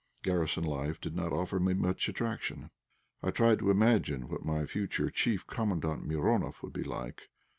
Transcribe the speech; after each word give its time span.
Garrison 0.23 0.63
life 0.63 0.99
did 0.99 1.15
not 1.15 1.31
offer 1.31 1.59
me 1.59 1.75
much 1.75 2.09
attraction. 2.09 2.71
I 3.21 3.29
tried 3.29 3.59
to 3.59 3.69
imagine 3.69 4.29
what 4.29 4.43
my 4.43 4.65
future 4.65 5.11
chief, 5.11 5.45
Commandant 5.45 6.07
Mironoff, 6.07 6.63
would 6.63 6.73
be 6.73 6.81
like. 6.81 7.29